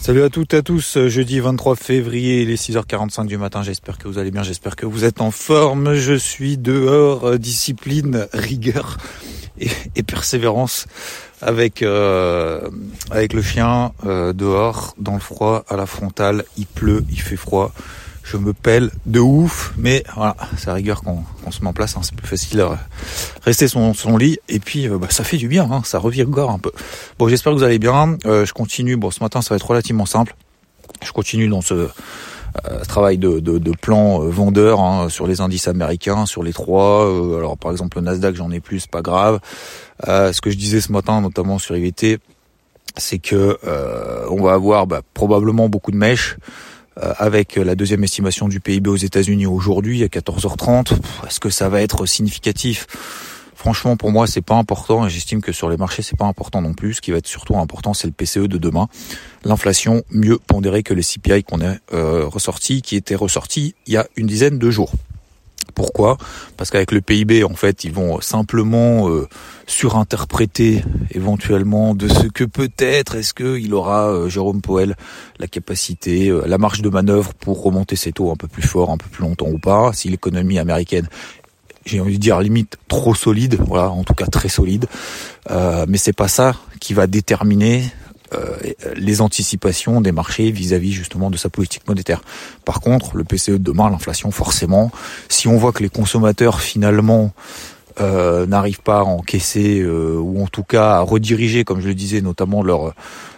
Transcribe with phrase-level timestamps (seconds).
[0.00, 3.98] Salut à toutes et à tous, jeudi 23 février, il est 6h45 du matin, j'espère
[3.98, 8.96] que vous allez bien, j'espère que vous êtes en forme, je suis dehors, discipline, rigueur
[9.60, 10.86] et, et persévérance
[11.40, 12.70] avec euh,
[13.10, 16.44] avec le chien euh, dehors dans le froid à la frontale.
[16.56, 17.72] Il pleut, il fait froid.
[18.30, 21.96] Je me pèle de ouf, mais voilà, c'est à rigueur qu'on se met en place.
[21.96, 22.60] Hein, c'est plus facile.
[22.60, 22.78] à
[23.42, 25.68] rester son, son lit et puis euh, bah, ça fait du bien.
[25.70, 26.72] Hein, ça revigore un peu.
[27.18, 28.18] Bon, j'espère que vous allez bien.
[28.24, 28.96] je continue.
[28.96, 30.34] Bon, ce matin, ça va être relativement simple.
[31.02, 31.88] Je continue dans ce
[32.66, 36.52] euh, travail de, de, de plan euh, vendeur hein, sur les indices américains, sur les
[36.52, 37.06] trois.
[37.06, 39.40] Euh, alors par exemple le Nasdaq, j'en ai plus, pas grave.
[40.06, 42.18] ce que je disais ce matin, notamment sur IVT,
[42.96, 43.58] c'est que
[44.30, 46.36] on va avoir bah, probablement beaucoup de mèches
[47.00, 50.94] avec la deuxième estimation du PIB aux États-Unis aujourd'hui à 14h30.
[51.26, 52.86] Est-ce que ça va être significatif?
[53.58, 56.62] Franchement, pour moi, c'est pas important et j'estime que sur les marchés, c'est pas important
[56.62, 56.94] non plus.
[56.94, 58.86] Ce qui va être surtout important, c'est le PCE de demain.
[59.42, 63.96] L'inflation mieux pondérée que les CPI qu'on a euh, ressorti, qui était ressorti il y
[63.96, 64.92] a une dizaine de jours.
[65.78, 66.18] Pourquoi
[66.56, 69.28] Parce qu'avec le PIB, en fait, ils vont simplement euh,
[69.68, 74.96] surinterpréter éventuellement de ce que peut-être est-ce qu'il aura euh, Jérôme Powell
[75.38, 78.90] la capacité, euh, la marge de manœuvre pour remonter ses taux un peu plus fort,
[78.90, 79.92] un peu plus longtemps ou pas.
[79.92, 81.08] Si l'économie américaine
[81.84, 84.86] j'ai envie de dire limite trop solide, voilà, en tout cas très solide.
[85.50, 87.84] Euh, mais c'est pas ça qui va déterminer
[88.96, 92.22] les anticipations des marchés vis-à-vis justement de sa politique monétaire.
[92.64, 94.90] Par contre, le PCE de demain, l'inflation, forcément,
[95.28, 97.32] si on voit que les consommateurs finalement
[98.00, 101.94] euh, n'arrivent pas à encaisser euh, ou en tout cas à rediriger, comme je le
[101.94, 102.94] disais, notamment leur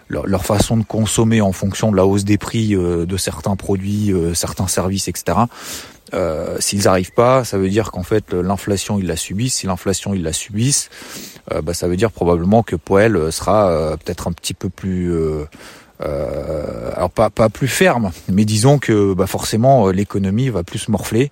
[0.09, 4.13] leur, façon de consommer en fonction de la hausse des prix euh, de certains produits,
[4.35, 5.39] certains services, etc.
[6.13, 9.55] Euh, s'ils n'arrivent pas, ça veut dire qu'en fait l'inflation ils la subissent.
[9.55, 10.91] Si l'inflation ils la subissent,
[11.53, 15.15] euh, bah, ça veut dire probablement que Poel euh, sera peut-être un petit peu plus,
[16.01, 21.31] alors pas pas plus ferme, mais disons que bah, forcément l'économie va plus morfler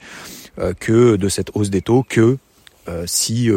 [0.80, 2.36] que de cette hausse des taux que
[3.06, 3.50] si,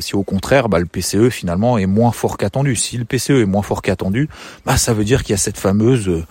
[0.00, 2.76] si au contraire bah, le PCE finalement est moins fort qu'attendu.
[2.76, 4.28] Si le PCE est moins fort qu'attendu,
[4.64, 6.24] bah, ça veut dire qu'il y a cette fameuse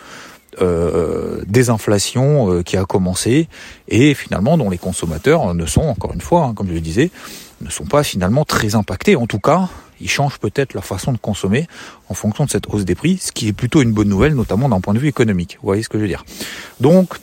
[0.62, 3.47] euh, désinflation euh, qui a commencé
[3.88, 7.12] et finalement dont les consommateurs ne sont, encore une fois, hein, comme je le disais,
[7.62, 9.16] ne sont pas finalement très impactés.
[9.16, 9.70] En tout cas,
[10.02, 11.68] ils changent peut-être leur façon de consommer
[12.09, 14.70] en fonction de cette hausse des prix, ce qui est plutôt une bonne nouvelle, notamment
[14.70, 15.58] d'un point de vue économique.
[15.62, 16.25] Vous voyez ce que je veux dire
[16.80, 17.16] Donc,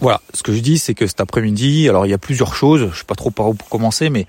[0.00, 2.90] voilà, ce que je dis, c'est que cet après-midi, alors il y a plusieurs choses,
[2.92, 4.26] je sais pas trop par où commencer, mais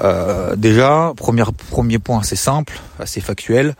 [0.00, 3.74] euh, déjà, premier, premier point assez simple, assez factuel,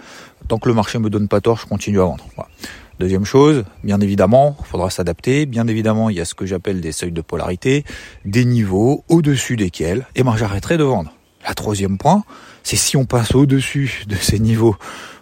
[0.49, 2.27] tant que le marché me donne pas tort, je continue à vendre.
[2.35, 2.51] Voilà.
[2.99, 5.47] Deuxième chose, bien évidemment, il faudra s'adapter.
[5.47, 7.85] Bien évidemment, il y a ce que j'appelle des seuils de polarité,
[8.25, 11.13] des niveaux au-dessus desquels, et eh ben j'arrêterai de vendre.
[11.47, 12.25] La troisième point,
[12.65, 14.75] c'est si on passe au-dessus de ces niveaux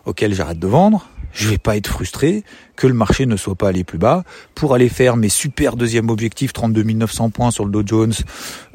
[0.06, 2.44] auxquels j'arrête de vendre, je vais pas être frustré
[2.76, 6.08] que le marché ne soit pas allé plus bas pour aller faire mes super deuxième
[6.08, 8.14] objectifs 32 900 points sur le Dow Jones,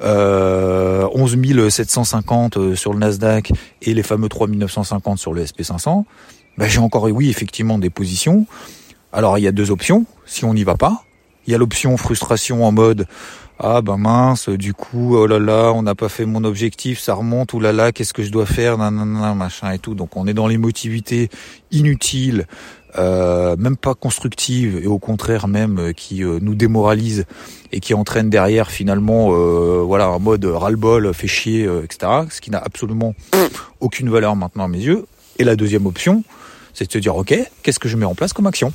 [0.04, 3.52] euh, 11 750 euh, sur le Nasdaq
[3.82, 6.04] et les fameux 3 950 sur le SP500.
[6.58, 8.46] Ben, j'ai encore oui effectivement des positions
[9.14, 11.04] alors il y a deux options, si on n'y va pas.
[11.48, 13.08] Il y a l'option frustration en mode
[13.64, 17.14] ah ben mince, du coup, oh là là, on n'a pas fait mon objectif, ça
[17.14, 19.94] remonte, ou là là, qu'est-ce que je dois faire, nanana, machin et tout.
[19.94, 21.30] Donc on est dans l'émotivité
[21.70, 22.48] inutile,
[22.98, 27.26] euh, même pas constructive, et au contraire même euh, qui euh, nous démoralise
[27.72, 29.30] et qui entraîne derrière finalement,
[29.86, 32.24] voilà, un mode ras-le-bol, fait chier, etc.
[32.30, 33.14] Ce qui n'a absolument
[33.80, 35.06] aucune valeur maintenant à mes yeux.
[35.38, 36.24] Et la deuxième option,
[36.74, 37.34] c'est de se dire ok,
[37.64, 38.74] qu'est-ce que je mets en place comme action?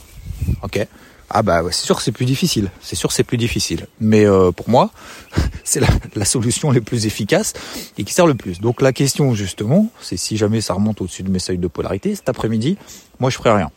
[0.62, 0.86] Ok.
[1.28, 3.88] Ah bah c'est sûr c'est plus difficile, c'est sûr c'est plus difficile.
[4.00, 4.90] Mais euh, pour moi,
[5.64, 7.52] c'est la, solution la plus efficace
[7.98, 8.60] et qui sert le plus.
[8.60, 12.14] Donc la question justement, c'est si jamais ça remonte au-dessus de mes seuils de polarité,
[12.14, 12.78] cet après-midi,
[13.18, 13.70] moi je ferai rien.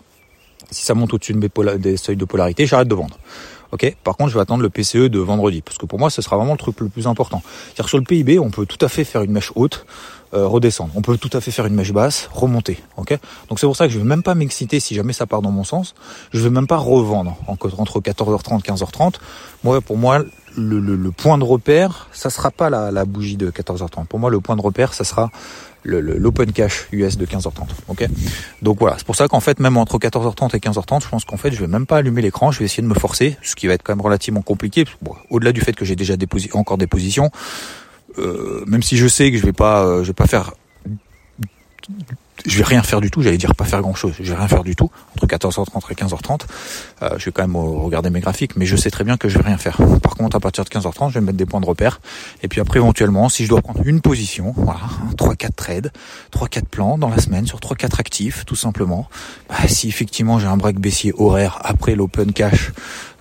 [0.69, 3.17] Si ça monte au-dessus de mes seuils de polarité, j'arrête de vendre.
[3.71, 3.95] Ok.
[4.03, 6.37] Par contre, je vais attendre le PCE de vendredi parce que pour moi, ce sera
[6.37, 7.41] vraiment le truc le plus important.
[7.67, 9.85] C'est-à-dire sur le PIB, on peut tout à fait faire une mèche haute
[10.35, 10.91] euh, redescendre.
[10.95, 12.79] On peut tout à fait faire une mèche basse, remonter.
[12.97, 13.17] Ok
[13.49, 15.49] Donc c'est pour ça que je vais même pas m'exciter si jamais ça part dans
[15.49, 15.95] mon sens.
[16.33, 19.15] Je vais même pas revendre entre 14h30 15h30.
[19.63, 20.23] Moi, pour moi,
[20.55, 24.05] le, le, point de repère, ça sera pas la, la, bougie de 14h30.
[24.05, 25.31] Pour moi, le point de repère, ça sera
[25.83, 27.67] l'open cash US de 15h30.
[27.87, 28.07] Ok?
[28.61, 31.37] Donc voilà, c'est pour ça qu'en fait même entre 14h30 et 15h30, je pense qu'en
[31.37, 33.67] fait je vais même pas allumer l'écran, je vais essayer de me forcer, ce qui
[33.67, 34.85] va être quand même relativement compliqué.
[35.01, 36.15] Bon, Au-delà du fait que j'ai déjà
[36.53, 37.31] encore des positions,
[38.17, 40.53] euh, même si je sais que je vais pas, euh, je vais pas faire
[42.45, 44.47] je vais rien faire du tout, j'allais dire pas faire grand chose, je vais rien
[44.47, 46.41] faire du tout, entre 14h30 et 15h30,
[47.01, 49.37] euh, je vais quand même regarder mes graphiques, mais je sais très bien que je
[49.37, 49.77] vais rien faire.
[50.01, 52.01] Par contre, à partir de 15h30, je vais mettre des points de repère,
[52.43, 54.81] et puis après, éventuellement, si je dois prendre une position, voilà,
[55.17, 55.91] 3-4 trades,
[56.33, 59.09] 3-4 plans dans la semaine, sur 3-4 actifs, tout simplement,
[59.49, 62.71] bah, si effectivement j'ai un break baissier horaire après l'open cash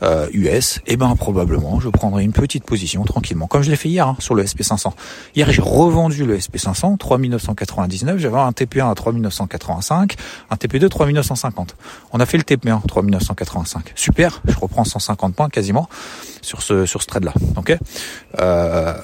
[0.02, 3.76] euh, US, et eh ben probablement je prendrai une petite position tranquillement, comme je l'ai
[3.76, 4.92] fait hier hein, sur le SP500.
[5.34, 10.16] Hier j'ai revendu le SP500, 3999, j'avais un TP1 à 3985,
[10.50, 11.76] un TP2 3950.
[12.12, 13.92] On a fait le TP1 3985.
[13.94, 15.88] Super, je reprends 150 points quasiment
[16.42, 17.32] sur ce sur ce trade là.
[18.40, 18.94] Euh,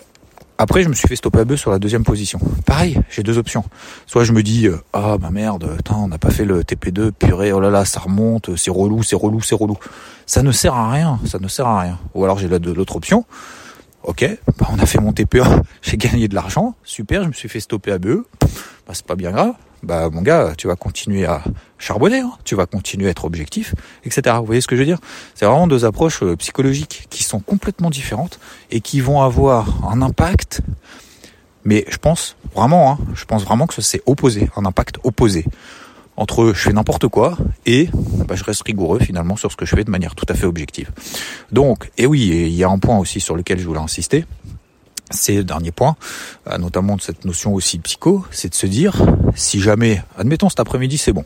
[0.56, 2.39] après, je me suis fait stopper à bœuf sur la deuxième position.
[2.65, 3.65] Pareil, j'ai deux options.
[4.06, 7.53] Soit je me dis, euh, ah bah merde, on n'a pas fait le TP2, purée,
[7.53, 9.77] oh là là, ça remonte, c'est relou, c'est relou, c'est relou.
[10.27, 11.99] Ça ne sert à rien, ça ne sert à rien.
[12.15, 13.25] Ou alors j'ai l'autre option.
[14.05, 14.25] Ok,
[14.59, 17.61] bah on a fait mon TP1, j'ai gagné de l'argent, super, je me suis fait
[17.61, 18.25] stopper à BE.
[18.87, 19.55] Bah c'est pas bien grave
[19.85, 21.43] bah mon gars, tu vas continuer à
[21.79, 22.33] charbonner, hein.
[22.45, 24.37] tu vas continuer à être objectif, etc.
[24.39, 24.99] Vous voyez ce que je veux dire?
[25.35, 28.39] C'est vraiment deux approches euh, psychologiques qui sont complètement différentes
[28.71, 30.63] et qui vont avoir un impact.
[31.65, 35.45] Mais je pense vraiment, hein, je pense vraiment que c'est opposé, un impact opposé
[36.17, 37.37] entre je fais n'importe quoi
[37.67, 37.89] et
[38.27, 40.47] bah, je reste rigoureux finalement sur ce que je fais de manière tout à fait
[40.47, 40.91] objective.
[41.53, 44.25] Donc, et oui, il y a un point aussi sur lequel je voulais insister,
[45.14, 45.96] c'est le dernier point,
[46.49, 48.96] euh, notamment de cette notion aussi psycho, c'est de se dire,
[49.34, 51.25] si jamais, admettons cet après-midi c'est bon,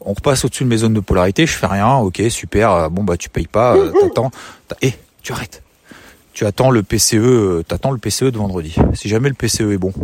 [0.00, 3.04] on repasse au-dessus de mes zones de polarité, je fais rien, ok, super, euh, bon
[3.04, 4.30] bah tu payes pas, euh, t'attends,
[4.82, 5.62] et eh, tu arrêtes.
[6.32, 8.74] Tu attends le PCE, t'attends le PCE de vendredi.
[8.92, 9.94] Si jamais le PCE est bon,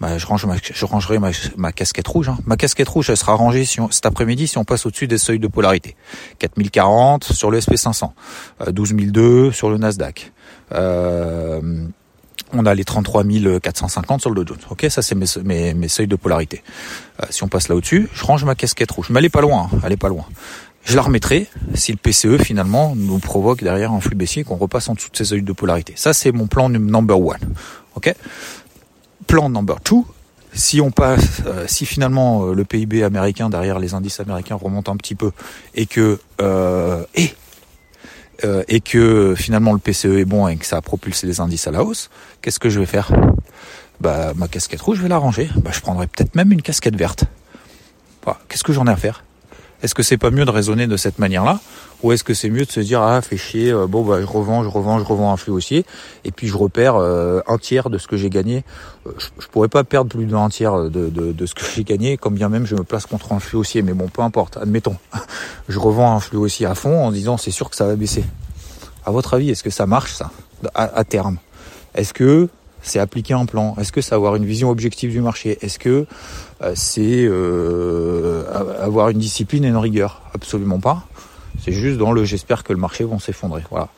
[0.00, 2.28] bah, je, range je rangerai ma, casquette rouge.
[2.28, 2.38] Hein.
[2.46, 5.38] Ma casquette rouge, elle sera rangée si cet après-midi si on passe au-dessus des seuils
[5.38, 5.96] de polarité.
[6.38, 8.10] 4040 sur le SP500,
[8.70, 10.32] 12002 sur le Nasdaq.
[10.72, 11.86] Euh,
[12.52, 13.24] on a les 33
[13.62, 14.64] 450 sur le Dow Jones.
[14.70, 16.62] Ok, ça c'est mes, mes, seuils de polarité.
[17.22, 19.10] Euh, si on passe là au-dessus, je range ma casquette rouge.
[19.10, 20.24] Mais elle est pas loin, hein, elle est pas loin.
[20.84, 24.88] Je la remettrai si le PCE finalement nous provoque derrière un flux baissier qu'on repasse
[24.88, 25.94] en dessous de ces seuils de polarité.
[25.96, 27.40] Ça c'est mon plan number one.
[27.96, 28.14] Ok?
[29.26, 30.06] Plan number two.
[30.52, 34.88] Si on passe, euh, si finalement euh, le PIB américain derrière les indices américains remonte
[34.88, 35.32] un petit peu
[35.74, 36.20] et que
[37.14, 37.34] et
[38.44, 41.66] euh, et que finalement le PCE est bon et que ça a propulsé les indices
[41.66, 42.10] à la hausse,
[42.42, 43.10] qu'est-ce que je vais faire?
[44.00, 45.48] Bah ma casquette rouge, je vais la ranger.
[45.56, 47.24] Bah je prendrai peut-être même une casquette verte.
[48.24, 49.24] Bah, qu'est-ce que j'en ai à faire?
[49.82, 51.60] Est-ce que c'est pas mieux de raisonner de cette manière-là
[52.02, 54.26] ou est-ce que c'est mieux de se dire ah fais chier euh, bon bah je
[54.26, 55.86] revends je revends je revends un flux haussier
[56.24, 58.64] et puis je repère euh, un tiers de ce que j'ai gagné.
[59.06, 62.16] Euh, je, je, pourrais pas perdre plus d'un tiers de, de, ce que j'ai gagné
[62.18, 63.82] quand bien même je me place contre un flux haussier.
[63.82, 64.56] Mais bon peu importe.
[64.58, 64.96] Admettons.
[65.68, 68.24] Je revends un flux haussier à fond en disant c'est sûr que ça va baisser.
[69.04, 70.30] À votre avis est-ce que ça marche ça?
[70.74, 71.38] À, terme.
[71.94, 72.48] Est-ce que
[72.88, 75.58] c'est appliquer un plan Est-ce que c'est avoir une vision objective du marché?
[75.60, 76.06] Est-ce que
[76.74, 77.28] c'est
[78.80, 80.22] avoir une discipline et une rigueur?
[80.34, 81.06] Absolument pas.
[81.62, 83.62] C'est juste dans le j'espère que le marché va s'effondrer.
[83.70, 83.88] Voilà.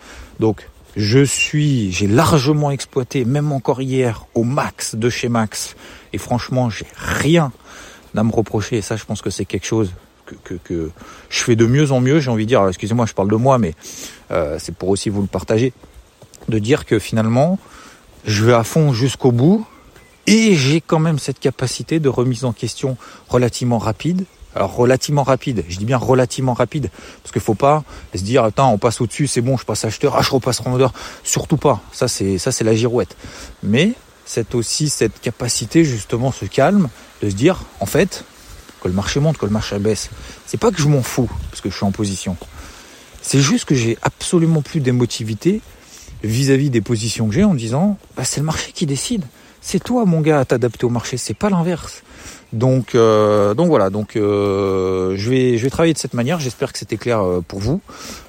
[0.40, 5.76] Donc je suis, j'ai largement exploité, même encore hier, au max de chez Max.
[6.12, 7.52] Et franchement, j'ai rien
[8.16, 8.78] à me reprocher.
[8.78, 9.92] Et ça, je pense que c'est quelque chose
[10.44, 10.90] que, que,
[11.30, 12.18] je fais de mieux en mieux.
[12.18, 13.74] J'ai envie de dire, excusez-moi, je parle de moi, mais
[14.32, 15.72] euh, c'est pour aussi vous le partager,
[16.48, 17.58] de dire que finalement,
[18.28, 19.66] je vais à fond jusqu'au bout.
[20.26, 22.96] Et j'ai quand même cette capacité de remise en question
[23.28, 26.90] relativement rapide alors relativement rapide, je dis bien relativement rapide,
[27.22, 30.16] parce qu'il faut pas se dire attends on passe au-dessus, c'est bon, je passe acheteur,
[30.16, 30.92] ah je repasse vendeur,
[31.22, 31.80] surtout pas.
[31.92, 33.16] Ça c'est ça c'est la girouette.
[33.62, 33.92] Mais
[34.24, 36.88] c'est aussi cette capacité justement ce calme
[37.22, 38.24] de se dire en fait
[38.80, 40.10] que le marché monte, que le marché baisse.
[40.46, 42.36] C'est pas que je m'en fous parce que je suis en position.
[43.22, 45.60] C'est juste que j'ai absolument plus d'émotivité
[46.22, 49.24] vis-à-vis des positions que j'ai en disant bah, c'est le marché qui décide.
[49.60, 52.02] C'est toi mon gars à t'adapter au marché, c'est pas l'inverse.
[52.52, 53.90] Donc, euh, donc voilà.
[53.90, 56.40] Donc, euh, je vais, je vais travailler de cette manière.
[56.40, 57.80] J'espère que c'était clair euh, pour vous.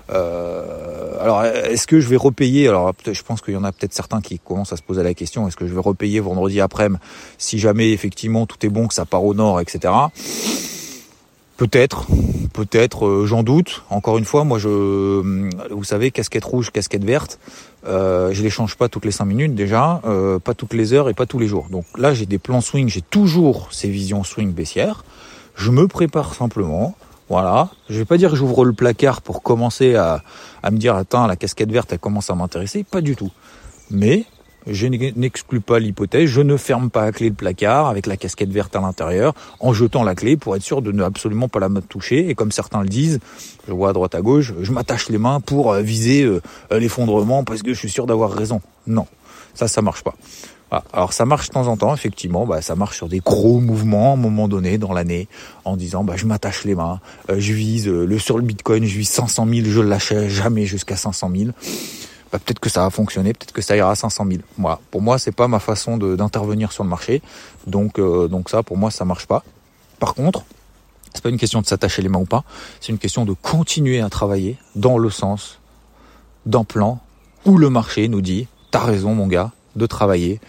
[0.10, 2.68] alors, est-ce que je vais repayer?
[2.68, 5.14] Alors, je pense qu'il y en a peut-être certains qui commencent à se poser la
[5.14, 7.00] question est-ce que je vais repayer vendredi après-midi?
[7.38, 9.94] Si jamais effectivement tout est bon, que ça part au nord, etc.
[11.60, 12.08] Peut-être,
[12.54, 13.84] peut-être, j'en doute.
[13.90, 14.70] Encore une fois, moi, je,
[15.70, 17.38] vous savez, casquette rouge, casquette verte.
[17.86, 21.10] Euh, je les change pas toutes les 5 minutes déjà, euh, pas toutes les heures
[21.10, 21.68] et pas tous les jours.
[21.70, 25.04] Donc là, j'ai des plans swing, j'ai toujours ces visions swing baissières.
[25.58, 26.96] Je me prépare simplement.
[27.28, 27.68] Voilà.
[27.90, 30.24] Je vais pas dire que j'ouvre le placard pour commencer à,
[30.64, 33.32] à me dire attends la casquette verte elle commence à m'intéresser, pas du tout.
[33.92, 34.24] Mais
[34.68, 38.50] je n'exclus pas l'hypothèse, je ne ferme pas à clé le placard avec la casquette
[38.50, 41.70] verte à l'intérieur en jetant la clé pour être sûr de ne absolument pas la
[41.88, 42.30] toucher.
[42.30, 43.20] Et comme certains le disent,
[43.68, 47.44] je vois à droite à gauche, je m'attache les mains pour euh, viser euh, l'effondrement
[47.44, 48.62] parce que je suis sûr d'avoir raison.
[48.88, 49.08] Non,
[49.54, 50.16] ça, ça marche pas.
[50.94, 54.12] Alors ça marche de temps en temps, effectivement, bah, ça marche sur des gros mouvements
[54.12, 55.28] à un moment donné dans l'année,
[55.66, 57.00] en disant bah, je m'attache les mains,
[57.32, 60.66] euh, je vise le sur le Bitcoin, je vise 500 000, je le lâche jamais
[60.66, 61.52] jusqu'à 500 000
[62.32, 64.42] bah, peut-être que ça va fonctionner, peut-être que ça ira à 500 000.
[64.58, 64.80] Voilà.
[64.92, 67.22] Pour moi, c'est pas ma façon d'intervenir sur le marché.
[67.66, 69.44] Donc, euh, donc ça, pour moi, ça marche pas.
[70.00, 70.44] Par contre,
[71.14, 72.44] c'est pas une question de s'attacher les mains ou pas.
[72.80, 75.60] C'est une question de continuer à travailler dans le sens
[76.46, 77.00] d'un plan
[77.46, 80.40] où le marché nous dit, t'as raison, mon gars, de travailler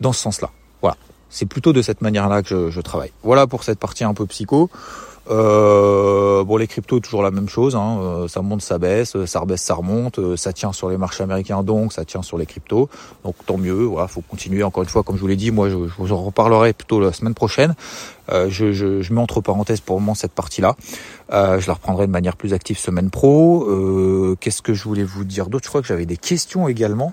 [0.00, 0.50] dans ce sens-là.
[0.80, 0.96] Voilà.
[1.28, 3.12] C'est plutôt de cette manière-là que je, je travaille.
[3.22, 4.68] Voilà pour cette partie un peu psycho.
[5.30, 7.76] Euh, bon, les cryptos, toujours la même chose.
[7.76, 7.98] Hein.
[8.00, 10.18] Euh, ça monte, ça baisse, ça rebaisse, ça remonte.
[10.18, 12.88] Euh, ça tient sur les marchés américains, donc ça tient sur les cryptos.
[13.24, 13.84] Donc tant mieux.
[13.84, 14.62] Voilà, faut continuer.
[14.62, 17.12] Encore une fois, comme je vous l'ai dit, moi, je, vous en reparlerai plutôt la
[17.12, 17.74] semaine prochaine.
[18.32, 20.76] Je, je, je, mets entre parenthèses pour le moment cette partie-là.
[21.32, 23.66] je la reprendrai de manière plus active semaine pro.
[24.38, 25.64] Qu'est-ce que je voulais vous dire d'autre?
[25.64, 27.12] Je crois que j'avais des questions également.